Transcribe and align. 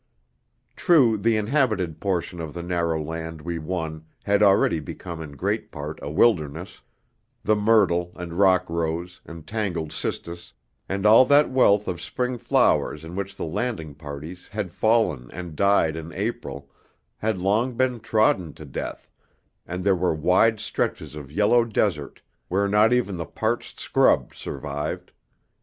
True, 0.75 1.15
the 1.15 1.37
inhabited 1.37 1.99
portion 1.99 2.39
of 2.41 2.55
the 2.55 2.63
narrow 2.63 2.99
land 3.03 3.39
we 3.39 3.59
won 3.59 4.07
had 4.23 4.41
already 4.41 4.79
become 4.79 5.21
in 5.21 5.33
great 5.33 5.69
part 5.71 5.99
a 6.01 6.09
wilderness; 6.09 6.81
the 7.43 7.55
myrtle, 7.55 8.11
and 8.15 8.33
rock 8.33 8.67
rose, 8.67 9.21
and 9.27 9.45
tangled 9.45 9.91
cistus, 9.93 10.53
and 10.89 11.05
all 11.05 11.23
that 11.27 11.51
wealth 11.51 11.87
of 11.87 12.01
spring 12.01 12.39
flowers 12.39 13.05
in 13.05 13.15
which 13.15 13.35
the 13.35 13.45
landing 13.45 13.93
parties 13.93 14.47
had 14.51 14.73
fallen 14.73 15.29
and 15.29 15.55
died 15.55 15.95
in 15.95 16.11
April, 16.13 16.71
had 17.17 17.37
long 17.37 17.75
been 17.75 17.99
trodden 17.99 18.53
to 18.53 18.65
death, 18.65 19.07
and 19.67 19.83
there 19.83 19.95
were 19.95 20.15
wide 20.15 20.59
stretches 20.59 21.13
of 21.13 21.31
yellow 21.31 21.63
desert 21.63 22.23
where 22.47 22.67
not 22.67 22.91
even 22.91 23.17
the 23.17 23.27
parched 23.27 23.79
scrub 23.79 24.33
survived. 24.33 25.11